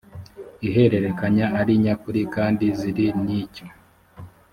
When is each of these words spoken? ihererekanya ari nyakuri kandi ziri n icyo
ihererekanya 0.67 1.45
ari 1.59 1.73
nyakuri 1.83 2.21
kandi 2.35 2.65
ziri 2.79 3.05
n 3.23 3.25
icyo 3.41 3.65